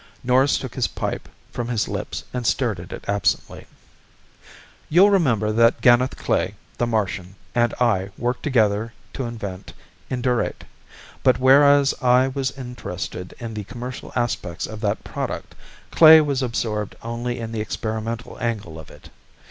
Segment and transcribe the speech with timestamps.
[0.23, 3.67] Norris took his pipe from his lips and stared at it absently.
[4.89, 9.73] "You'll remember that Ganeth Klae, the Martian, and I worked together to invent
[10.09, 10.63] Indurate.
[11.21, 15.53] But whereas I was interested in the commercial aspects of that product,
[15.91, 19.11] Klae was absorbed only in the experimental angle of it.